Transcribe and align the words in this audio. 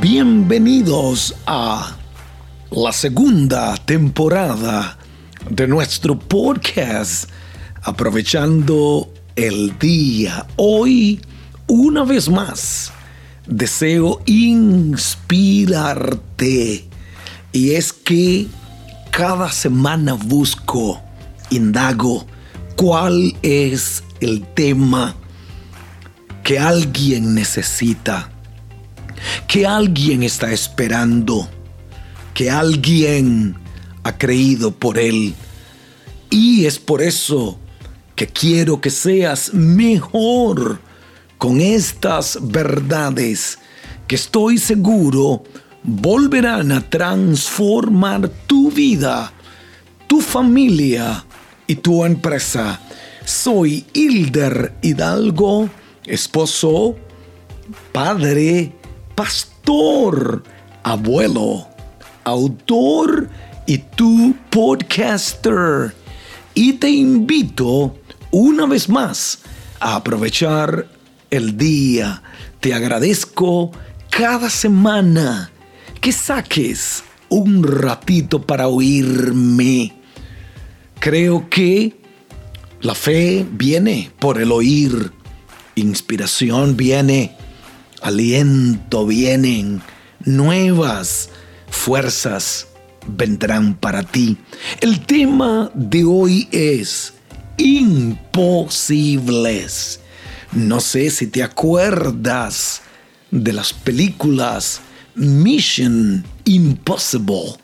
Bienvenidos 0.00 1.34
a 1.44 1.96
la 2.70 2.92
segunda 2.92 3.76
temporada 3.78 4.96
de 5.50 5.66
nuestro 5.66 6.16
podcast 6.16 7.28
Aprovechando 7.82 9.12
el 9.34 9.76
Día. 9.80 10.46
Hoy, 10.54 11.20
una 11.66 12.04
vez 12.04 12.28
más, 12.28 12.92
deseo 13.48 14.22
inspirarte. 14.26 15.18
Y 17.50 17.72
es 17.72 17.92
que 17.92 18.46
cada 19.10 19.50
semana 19.50 20.12
busco, 20.12 21.02
indago, 21.50 22.24
cuál 22.76 23.34
es 23.42 24.04
el 24.20 24.46
tema 24.54 25.16
que 26.44 26.60
alguien 26.60 27.34
necesita, 27.34 28.30
que 29.46 29.66
alguien 29.66 30.22
está 30.22 30.52
esperando, 30.52 31.48
que 32.34 32.50
alguien 32.50 33.56
ha 34.02 34.16
creído 34.16 34.70
por 34.70 34.98
él. 34.98 35.34
Y 36.30 36.66
es 36.66 36.78
por 36.78 37.02
eso 37.02 37.58
que 38.14 38.26
quiero 38.26 38.80
que 38.80 38.90
seas 38.90 39.54
mejor 39.54 40.80
con 41.38 41.60
estas 41.60 42.38
verdades 42.42 43.58
que 44.08 44.16
estoy 44.16 44.58
seguro 44.58 45.44
volverán 45.82 46.72
a 46.72 46.80
transformar 46.80 48.28
tu 48.46 48.70
vida, 48.70 49.32
tu 50.06 50.20
familia 50.20 51.24
y 51.66 51.76
tu 51.76 52.04
empresa. 52.04 52.80
Soy 53.24 53.86
Hilder 53.92 54.74
Hidalgo, 54.82 55.68
esposo, 56.04 56.96
padre, 57.92 58.72
pastor, 59.18 60.44
abuelo, 60.84 61.66
autor 62.22 63.28
y 63.66 63.78
tu 63.78 64.36
podcaster. 64.48 65.92
Y 66.54 66.74
te 66.74 66.88
invito 66.88 67.98
una 68.30 68.66
vez 68.66 68.88
más 68.88 69.40
a 69.80 69.96
aprovechar 69.96 70.86
el 71.30 71.58
día. 71.58 72.22
Te 72.60 72.72
agradezco 72.74 73.72
cada 74.08 74.48
semana 74.50 75.50
que 76.00 76.12
saques 76.12 77.02
un 77.28 77.64
ratito 77.64 78.40
para 78.40 78.68
oírme. 78.68 79.96
Creo 81.00 81.50
que 81.50 82.00
la 82.82 82.94
fe 82.94 83.44
viene 83.50 84.12
por 84.20 84.40
el 84.40 84.52
oír, 84.52 85.10
inspiración 85.74 86.76
viene, 86.76 87.36
aliento 88.02 89.06
vienen, 89.06 89.82
nuevas 90.24 91.30
fuerzas 91.70 92.68
vendrán 93.06 93.74
para 93.74 94.02
ti. 94.02 94.36
El 94.80 95.04
tema 95.04 95.70
de 95.74 96.04
hoy 96.04 96.48
es 96.52 97.14
imposibles. 97.56 99.10
No 100.52 100.80
sé 100.80 101.10
si 101.10 101.26
te 101.26 101.42
acuerdas 101.42 102.82
de 103.30 103.52
las 103.52 103.74
películas 103.74 104.80
Mission 105.14 106.24
Impossible 106.44 107.56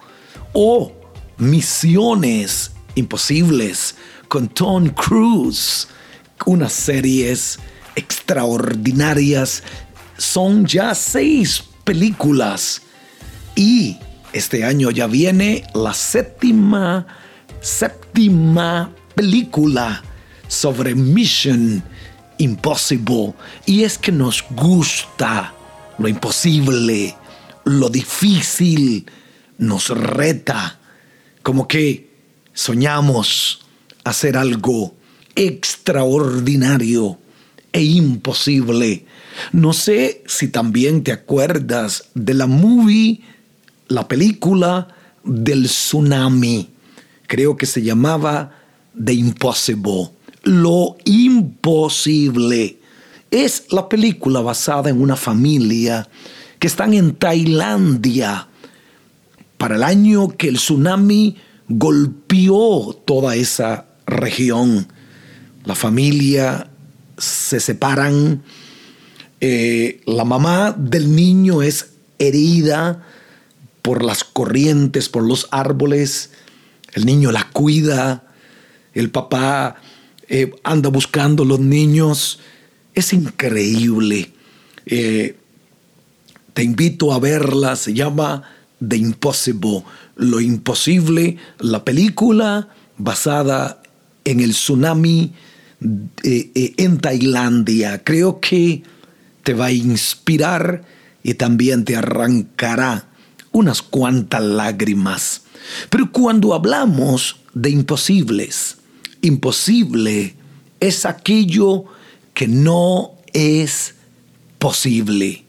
o 0.52 0.92
Misiones 1.38 2.72
Imposibles 2.94 3.94
con 4.28 4.48
Tom 4.48 4.88
Cruise. 4.90 5.88
Unas 6.46 6.72
series 6.72 7.58
extraordinarias. 7.96 9.62
Son 10.16 10.66
ya 10.66 10.94
seis 10.94 11.62
películas. 11.84 12.82
Y 13.54 13.98
este 14.32 14.64
año 14.64 14.90
ya 14.90 15.06
viene 15.06 15.64
la 15.74 15.94
séptima, 15.94 17.06
séptima 17.60 18.90
película 19.14 20.02
sobre 20.48 20.94
Mission 20.94 21.82
Impossible. 22.38 23.34
Y 23.66 23.84
es 23.84 23.98
que 23.98 24.12
nos 24.12 24.44
gusta 24.50 25.54
lo 25.98 26.08
imposible 26.08 27.14
lo 27.64 27.88
difícil 27.88 29.06
nos 29.58 29.88
reta, 29.88 30.78
como 31.42 31.66
que 31.66 32.10
soñamos 32.52 33.60
hacer 34.04 34.36
algo 34.36 34.94
extraordinario 35.34 37.18
e 37.72 37.82
imposible. 37.82 39.06
No 39.52 39.72
sé 39.72 40.22
si 40.26 40.48
también 40.48 41.02
te 41.02 41.12
acuerdas 41.12 42.04
de 42.14 42.34
la 42.34 42.46
movie, 42.46 43.20
la 43.88 44.08
película 44.08 44.88
del 45.24 45.64
tsunami. 45.64 46.70
Creo 47.26 47.56
que 47.56 47.66
se 47.66 47.82
llamaba 47.82 48.52
The 49.02 49.14
Impossible. 49.14 50.10
Lo 50.42 50.96
imposible. 51.04 52.78
Es 53.30 53.64
la 53.70 53.88
película 53.88 54.40
basada 54.40 54.90
en 54.90 55.00
una 55.00 55.16
familia 55.16 56.08
que 56.58 56.66
están 56.66 56.94
en 56.94 57.14
Tailandia 57.14 58.48
para 59.58 59.76
el 59.76 59.82
año 59.82 60.28
que 60.28 60.48
el 60.48 60.56
tsunami 60.56 61.36
golpeó 61.68 62.94
toda 63.04 63.34
esa 63.36 63.86
región. 64.06 64.86
La 65.64 65.74
familia 65.74 66.68
se 67.16 67.60
separan, 67.60 68.42
eh, 69.46 70.00
la 70.06 70.24
mamá 70.24 70.74
del 70.74 71.14
niño 71.14 71.60
es 71.60 71.90
herida 72.18 73.06
por 73.82 74.02
las 74.02 74.24
corrientes, 74.24 75.10
por 75.10 75.22
los 75.22 75.48
árboles, 75.50 76.30
el 76.94 77.04
niño 77.04 77.30
la 77.30 77.50
cuida, 77.50 78.24
el 78.94 79.10
papá 79.10 79.76
eh, 80.30 80.50
anda 80.62 80.88
buscando 80.88 81.44
los 81.44 81.60
niños, 81.60 82.40
es 82.94 83.12
increíble. 83.12 84.32
Eh, 84.86 85.36
te 86.54 86.62
invito 86.62 87.12
a 87.12 87.18
verla, 87.18 87.76
se 87.76 87.92
llama 87.92 88.44
The 88.80 88.96
Impossible, 88.96 89.82
Lo 90.16 90.40
Imposible, 90.40 91.36
la 91.58 91.84
película 91.84 92.70
basada 92.96 93.82
en 94.24 94.40
el 94.40 94.52
tsunami 94.52 95.34
en 96.22 96.98
Tailandia. 96.98 98.02
Creo 98.02 98.40
que 98.40 98.93
te 99.44 99.54
va 99.54 99.66
a 99.66 99.72
inspirar 99.72 100.84
y 101.22 101.34
también 101.34 101.84
te 101.84 101.96
arrancará 101.96 103.08
unas 103.52 103.82
cuantas 103.82 104.42
lágrimas. 104.42 105.42
Pero 105.90 106.10
cuando 106.10 106.54
hablamos 106.54 107.36
de 107.54 107.70
imposibles, 107.70 108.78
imposible 109.22 110.34
es 110.80 111.06
aquello 111.06 111.84
que 112.34 112.48
no 112.48 113.12
es 113.32 113.94
posible 114.58 115.44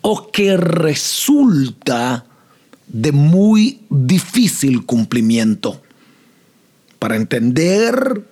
o 0.00 0.30
que 0.30 0.56
resulta 0.56 2.24
de 2.86 3.12
muy 3.12 3.80
difícil 3.90 4.84
cumplimiento. 4.86 5.82
Para 6.98 7.16
entender 7.16 8.24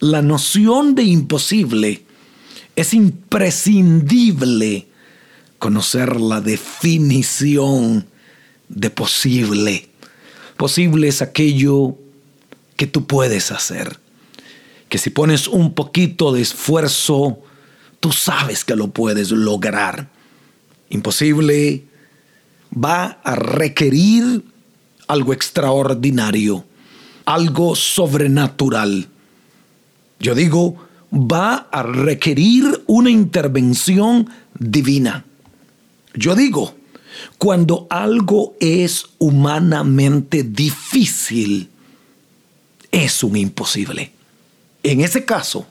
la 0.00 0.22
noción 0.22 0.94
de 0.94 1.04
imposible, 1.04 2.04
es 2.76 2.94
imprescindible 2.94 4.88
conocer 5.58 6.20
la 6.20 6.40
definición 6.40 8.06
de 8.68 8.90
posible. 8.90 9.88
Posible 10.56 11.08
es 11.08 11.22
aquello 11.22 11.96
que 12.76 12.86
tú 12.86 13.06
puedes 13.06 13.52
hacer, 13.52 13.98
que 14.88 14.98
si 14.98 15.10
pones 15.10 15.48
un 15.48 15.74
poquito 15.74 16.32
de 16.32 16.42
esfuerzo, 16.42 17.38
tú 18.00 18.12
sabes 18.12 18.64
que 18.64 18.76
lo 18.76 18.88
puedes 18.88 19.30
lograr 19.30 20.08
imposible, 20.92 21.84
va 22.72 23.18
a 23.24 23.34
requerir 23.34 24.44
algo 25.08 25.32
extraordinario, 25.32 26.64
algo 27.24 27.74
sobrenatural. 27.74 29.08
Yo 30.20 30.34
digo, 30.34 30.76
va 31.12 31.68
a 31.70 31.82
requerir 31.82 32.82
una 32.86 33.10
intervención 33.10 34.30
divina. 34.58 35.24
Yo 36.14 36.34
digo, 36.34 36.74
cuando 37.38 37.86
algo 37.90 38.56
es 38.60 39.06
humanamente 39.18 40.42
difícil, 40.42 41.68
es 42.90 43.22
un 43.22 43.36
imposible. 43.36 44.12
En 44.82 45.00
ese 45.00 45.24
caso, 45.24 45.66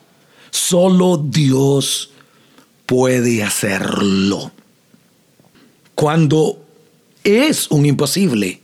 solo 0.49 1.17
Dios 1.17 2.11
puede 2.85 3.43
hacerlo. 3.43 4.51
Cuando 5.95 6.65
es 7.23 7.69
un 7.69 7.85
imposible, 7.85 8.61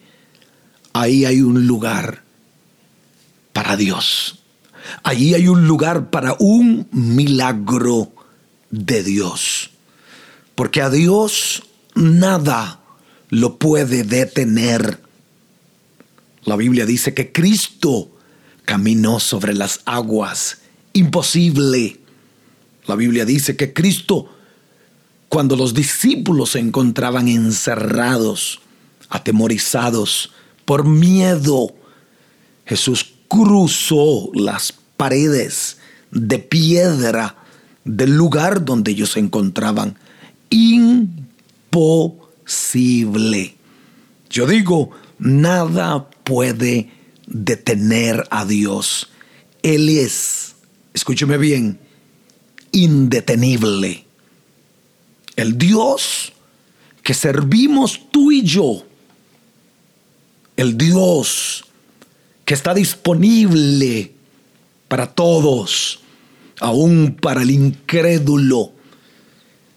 ahí 0.94 1.26
hay 1.26 1.42
un 1.42 1.68
lugar 1.68 2.24
para 3.54 3.76
Dios. 3.76 4.37
Ahí 5.04 5.34
hay 5.34 5.48
un 5.48 5.68
lugar 5.68 6.10
para 6.10 6.36
un 6.40 6.88
milagro 6.92 8.12
de 8.70 9.04
Dios. 9.04 9.72
Porque 10.56 10.82
a 10.82 10.90
Dios 10.90 11.64
nada 11.96 12.80
lo 13.30 13.58
puede 13.58 14.04
detener. 14.04 15.02
La 16.44 16.56
Biblia 16.56 16.86
dice 16.86 17.14
que 17.14 17.32
Cristo 17.32 18.12
caminó 18.66 19.20
sobre 19.20 19.54
las 19.54 19.82
aguas. 19.86 20.60
Imposible. 20.94 22.00
La 22.86 22.96
Biblia 22.96 23.26
dice 23.26 23.56
que 23.56 23.74
Cristo, 23.74 24.34
cuando 25.30 25.56
los 25.56 25.74
discípulos 25.74 26.52
se 26.52 26.60
encontraban 26.60 27.28
encerrados, 27.28 28.62
atemorizados, 29.10 30.32
por 30.66 30.86
miedo, 30.86 31.74
Jesús 32.66 33.14
cruzó 33.28 34.30
las 34.34 34.74
paredes 34.96 35.78
de 36.12 36.40
piedra 36.40 37.36
del 37.84 38.16
lugar 38.16 38.66
donde 38.66 38.92
ellos 38.92 39.12
se 39.12 39.20
encontraban. 39.20 39.98
Imposible. 40.50 41.16
Yo 44.30 44.46
digo, 44.48 44.92
nada 45.20 46.10
puede 46.24 46.92
detener 47.26 48.28
a 48.30 48.46
Dios. 48.46 49.10
Él 49.64 49.90
es, 49.90 50.56
escúcheme 50.94 51.38
bien, 51.38 51.80
indetenible. 52.72 54.06
El 55.36 55.58
Dios 55.58 56.34
que 57.04 57.14
servimos 57.14 58.02
tú 58.12 58.32
y 58.32 58.44
yo. 58.44 58.84
El 60.58 60.78
Dios 60.78 61.64
que 62.48 62.54
está 62.54 62.74
disponible 62.74 64.14
para 64.88 65.08
todos, 65.14 66.00
aún 66.62 67.18
para 67.20 67.42
el 67.42 67.52
incrédulo 67.52 68.72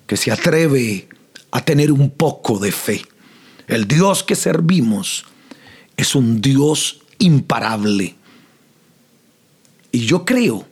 que 0.07 0.17
se 0.17 0.31
atreve 0.31 1.09
a 1.51 1.65
tener 1.65 1.91
un 1.91 2.11
poco 2.11 2.61
de 2.61 2.71
fe. 2.71 3.03
El 3.67 3.89
Dios 3.89 4.23
que 4.23 4.37
servimos 4.37 5.25
es 5.97 6.15
un 6.15 6.41
Dios 6.41 7.01
imparable. 7.19 8.15
Y 9.91 10.07
yo 10.07 10.25
creo, 10.25 10.65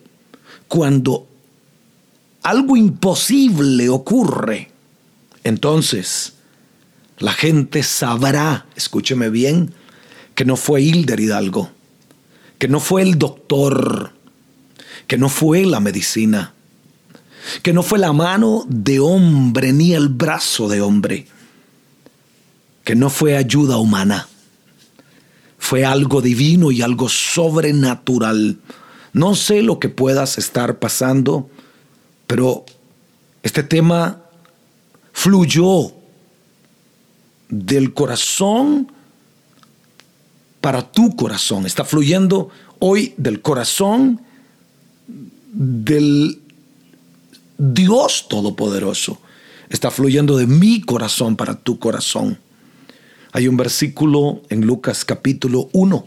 cuando 0.68 1.26
algo 2.44 2.76
imposible 2.76 3.88
ocurre, 3.88 4.70
entonces 5.42 6.34
la 7.18 7.32
gente 7.32 7.82
sabrá, 7.82 8.66
escúcheme 8.76 9.30
bien, 9.30 9.74
que 10.36 10.44
no 10.44 10.54
fue 10.54 10.80
Hilder 10.80 11.18
Hidalgo, 11.18 11.72
que 12.58 12.68
no 12.68 12.80
fue 12.80 13.02
el 13.02 13.18
doctor, 13.18 14.12
que 15.06 15.18
no 15.18 15.28
fue 15.28 15.64
la 15.64 15.80
medicina, 15.80 16.54
que 17.62 17.72
no 17.72 17.82
fue 17.82 17.98
la 17.98 18.12
mano 18.12 18.64
de 18.68 19.00
hombre 19.00 19.72
ni 19.72 19.94
el 19.94 20.08
brazo 20.08 20.68
de 20.68 20.80
hombre, 20.80 21.26
que 22.84 22.94
no 22.94 23.10
fue 23.10 23.36
ayuda 23.36 23.76
humana 23.78 24.28
fue 25.68 25.84
algo 25.84 26.22
divino 26.22 26.70
y 26.70 26.80
algo 26.80 27.10
sobrenatural. 27.10 28.58
No 29.12 29.34
sé 29.34 29.60
lo 29.60 29.78
que 29.78 29.90
puedas 29.90 30.38
estar 30.38 30.78
pasando, 30.78 31.50
pero 32.26 32.64
este 33.42 33.62
tema 33.62 34.22
fluyó 35.12 35.92
del 37.50 37.92
corazón 37.92 38.90
para 40.60 40.90
tu 40.90 41.14
corazón. 41.16 41.66
Está 41.66 41.84
fluyendo 41.84 42.50
hoy 42.78 43.14
del 43.16 43.40
corazón 43.40 44.20
del 45.52 46.40
Dios 47.58 48.26
Todopoderoso. 48.28 49.20
Está 49.68 49.90
fluyendo 49.90 50.36
de 50.36 50.46
mi 50.46 50.80
corazón 50.80 51.36
para 51.36 51.54
tu 51.54 51.78
corazón. 51.78 52.38
Hay 53.32 53.48
un 53.48 53.56
versículo 53.56 54.42
en 54.48 54.66
Lucas 54.66 55.04
capítulo 55.04 55.68
1, 55.72 56.06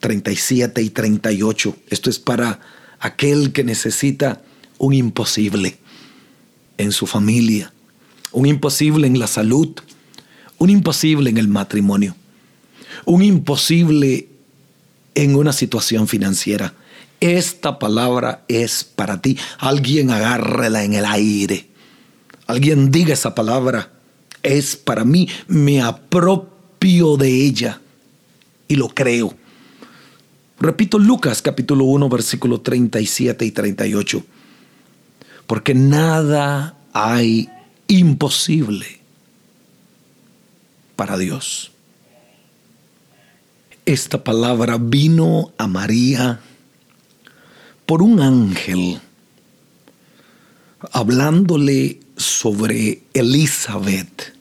37 0.00 0.82
y 0.82 0.90
38. 0.90 1.76
Esto 1.90 2.10
es 2.10 2.18
para 2.18 2.60
aquel 3.00 3.52
que 3.52 3.64
necesita 3.64 4.42
un 4.78 4.94
imposible 4.94 5.78
en 6.76 6.92
su 6.92 7.06
familia, 7.06 7.72
un 8.30 8.46
imposible 8.46 9.06
en 9.06 9.18
la 9.18 9.26
salud, 9.26 9.74
un 10.58 10.70
imposible 10.70 11.30
en 11.30 11.38
el 11.38 11.48
matrimonio, 11.48 12.14
un 13.04 13.22
imposible 13.22 14.28
en 15.14 15.36
una 15.36 15.52
situación 15.52 16.08
financiera. 16.08 16.74
Esta 17.20 17.78
palabra 17.78 18.44
es 18.48 18.84
para 18.84 19.20
ti. 19.20 19.36
Alguien 19.58 20.10
agárrela 20.10 20.84
en 20.84 20.94
el 20.94 21.04
aire. 21.04 21.66
Alguien 22.46 22.90
diga 22.90 23.14
esa 23.14 23.34
palabra 23.34 23.90
es 24.42 24.76
para 24.76 25.04
mí, 25.04 25.28
me 25.46 25.82
apropio 25.82 27.16
de 27.16 27.44
ella 27.44 27.80
y 28.66 28.76
lo 28.76 28.88
creo. 28.88 29.34
Repito 30.60 30.98
Lucas 30.98 31.42
capítulo 31.42 31.84
1 31.84 32.08
versículo 32.08 32.60
37 32.60 33.44
y 33.44 33.50
38. 33.50 34.24
Porque 35.46 35.74
nada 35.74 36.76
hay 36.92 37.48
imposible 37.86 39.00
para 40.96 41.16
Dios. 41.16 41.72
Esta 43.88 44.22
palabra 44.22 44.76
vino 44.78 45.54
a 45.56 45.66
María 45.66 46.40
por 47.86 48.02
un 48.02 48.20
ángel 48.20 49.00
hablándole 50.92 51.98
sobre 52.14 53.04
Elizabeth, 53.14 54.34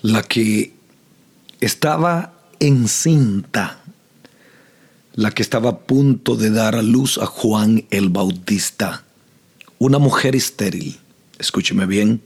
la 0.00 0.22
que 0.22 0.74
estaba 1.60 2.34
encinta, 2.60 3.82
la 5.14 5.32
que 5.32 5.42
estaba 5.42 5.70
a 5.70 5.78
punto 5.80 6.36
de 6.36 6.50
dar 6.50 6.76
a 6.76 6.82
luz 6.82 7.18
a 7.18 7.26
Juan 7.26 7.84
el 7.90 8.10
Bautista, 8.10 9.02
una 9.80 9.98
mujer 9.98 10.36
estéril, 10.36 11.00
escúcheme 11.40 11.84
bien, 11.84 12.22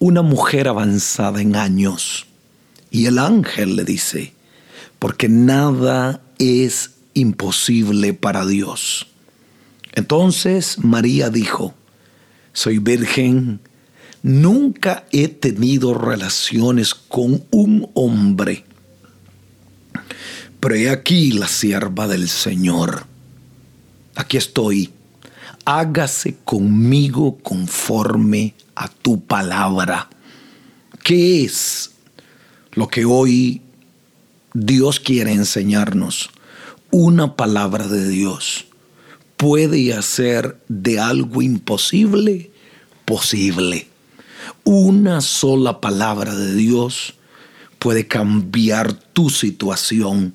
una 0.00 0.22
mujer 0.22 0.66
avanzada 0.66 1.40
en 1.40 1.54
años. 1.54 2.26
Y 2.90 3.06
el 3.06 3.20
ángel 3.20 3.76
le 3.76 3.84
dice, 3.84 4.32
porque 4.98 5.28
nada 5.28 6.20
es 6.38 6.92
imposible 7.14 8.14
para 8.14 8.46
Dios. 8.46 9.06
Entonces 9.94 10.78
María 10.78 11.30
dijo, 11.30 11.74
soy 12.52 12.78
virgen, 12.78 13.60
nunca 14.22 15.06
he 15.12 15.28
tenido 15.28 15.94
relaciones 15.94 16.94
con 16.94 17.44
un 17.50 17.90
hombre. 17.94 18.64
Pero 20.60 20.74
he 20.74 20.90
aquí 20.90 21.32
la 21.32 21.46
sierva 21.46 22.08
del 22.08 22.28
Señor. 22.28 23.06
Aquí 24.16 24.36
estoy. 24.36 24.90
Hágase 25.64 26.36
conmigo 26.44 27.38
conforme 27.38 28.54
a 28.74 28.88
tu 28.88 29.20
palabra. 29.20 30.08
¿Qué 31.04 31.44
es 31.44 31.92
lo 32.72 32.88
que 32.88 33.04
hoy 33.04 33.62
Dios 34.60 34.98
quiere 34.98 35.32
enseñarnos? 35.32 36.30
Una 36.90 37.36
palabra 37.36 37.86
de 37.86 38.08
Dios 38.08 38.66
puede 39.36 39.94
hacer 39.94 40.60
de 40.66 40.98
algo 40.98 41.42
imposible 41.42 42.50
posible. 43.04 43.86
Una 44.64 45.20
sola 45.20 45.80
palabra 45.80 46.34
de 46.34 46.54
Dios 46.56 47.14
puede 47.78 48.08
cambiar 48.08 48.94
tu 48.94 49.30
situación. 49.30 50.34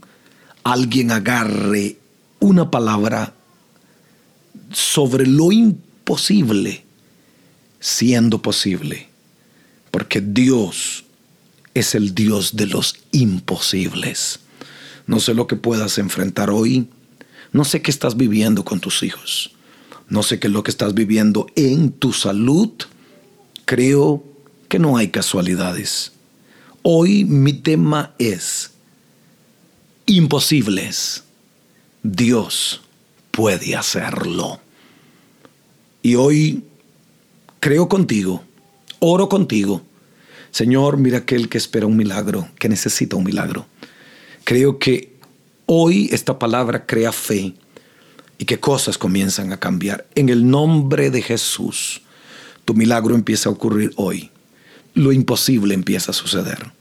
Alguien 0.64 1.12
agarre 1.12 1.98
una 2.40 2.72
palabra 2.72 3.34
sobre 4.72 5.28
lo 5.28 5.52
imposible 5.52 6.86
siendo 7.82 8.42
posible. 8.42 9.10
Porque 9.92 10.22
Dios 10.22 11.04
es 11.74 11.96
el 11.96 12.14
Dios 12.16 12.56
de 12.56 12.68
los 12.68 12.96
imposibles. 13.12 14.40
No 15.08 15.20
sé 15.20 15.34
lo 15.34 15.48
que 15.48 15.56
puedas 15.56 15.98
enfrentar 15.98 16.50
hoy. 16.50 16.88
No 17.52 17.66
sé 17.66 17.82
qué 17.82 17.92
estás 17.92 18.16
viviendo 18.16 18.64
con 18.64 18.80
tus 18.80 19.04
hijos. 19.04 19.52
No 20.08 20.24
sé 20.24 20.40
qué 20.40 20.48
es 20.48 20.54
lo 20.54 20.64
que 20.64 20.72
estás 20.72 20.94
viviendo 20.94 21.48
en 21.56 21.92
tu 21.92 22.14
salud. 22.14 22.72
Creo 23.66 24.24
que 24.70 24.80
no 24.80 24.98
hay 24.98 25.10
casualidades. 25.10 26.12
Hoy 26.82 27.26
mi 27.26 27.54
tema 27.54 28.14
es 28.20 28.72
imposibles. 30.06 31.24
Dios 32.04 32.82
puede 33.32 33.76
hacerlo. 33.76 34.60
Y 36.02 36.16
hoy 36.16 36.64
creo 37.60 37.88
contigo, 37.88 38.44
oro 39.00 39.30
contigo. 39.30 39.82
Señor, 40.54 40.96
mira 40.96 41.18
aquel 41.18 41.50
que 41.50 41.58
espera 41.58 41.86
un 41.86 41.98
milagro, 41.98 42.48
que 42.58 42.70
necesita 42.70 43.18
un 43.18 43.26
milagro. 43.26 43.66
Creo 44.46 44.80
que 44.80 45.14
Hoy 45.66 46.10
esta 46.12 46.40
palabra 46.40 46.86
crea 46.86 47.14
fe 47.14 47.54
y 48.38 48.46
que 48.46 48.60
cosas 48.60 48.98
comienzan 48.98 49.54
a 49.54 49.60
cambiar. 49.60 50.06
En 50.14 50.28
el 50.28 50.50
nombre 50.50 51.10
de 51.10 51.22
Jesús, 51.22 52.02
tu 52.66 52.74
milagro 52.74 53.16
empieza 53.16 53.50
a 53.50 53.54
ocurrir 53.54 53.92
hoy. 53.96 54.30
lo 54.96 55.12
imposible 55.12 55.74
empieza 55.74 56.12
a 56.12 56.14
suceder. 56.14 56.72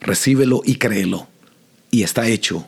Recíbelo 0.00 0.62
y 0.64 0.76
créelo. 0.76 1.28
Y 1.92 2.02
está 2.02 2.26
hecho 2.26 2.66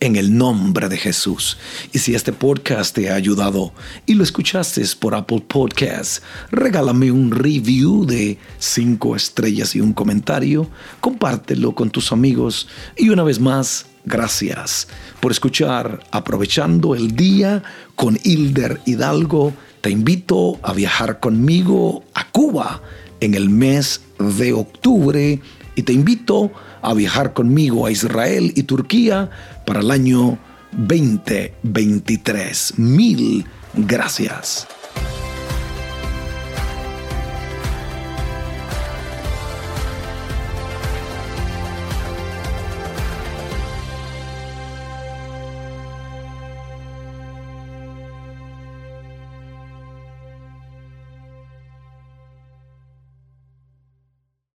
en 0.00 0.16
el 0.16 0.36
nombre 0.36 0.88
de 0.88 0.98
Jesús. 0.98 1.56
Y 1.92 1.98
si 1.98 2.14
este 2.14 2.32
podcast 2.32 2.94
te 2.94 3.10
ha 3.10 3.14
ayudado 3.14 3.72
y 4.04 4.14
lo 4.14 4.22
escuchaste 4.22 4.82
por 5.00 5.14
Apple 5.14 5.42
Podcasts, 5.46 6.22
regálame 6.50 7.10
un 7.10 7.30
review 7.30 8.04
de 8.04 8.38
cinco 8.58 9.16
estrellas 9.16 9.74
y 9.74 9.80
un 9.80 9.92
comentario, 9.92 10.68
compártelo 11.00 11.74
con 11.74 11.90
tus 11.90 12.12
amigos 12.12 12.68
y 12.96 13.08
una 13.08 13.22
vez 13.22 13.40
más, 13.40 13.86
gracias 14.04 14.88
por 15.20 15.32
escuchar 15.32 16.04
Aprovechando 16.10 16.94
el 16.94 17.16
Día 17.16 17.62
con 17.94 18.18
Hilder 18.22 18.80
Hidalgo. 18.84 19.54
Te 19.80 19.90
invito 19.90 20.58
a 20.62 20.72
viajar 20.72 21.20
conmigo 21.20 22.04
a 22.14 22.30
Cuba 22.30 22.82
en 23.20 23.34
el 23.34 23.48
mes 23.48 24.02
de 24.18 24.52
octubre 24.52 25.40
y 25.74 25.82
te 25.82 25.92
invito 25.92 26.52
a 26.82 26.94
viajar 26.94 27.32
conmigo 27.32 27.86
a 27.86 27.90
Israel 27.90 28.52
y 28.54 28.64
Turquía 28.64 29.30
para 29.64 29.80
el 29.80 29.90
año 29.90 30.38
2023. 30.72 32.78
Mil 32.78 33.46
gracias. 33.74 34.68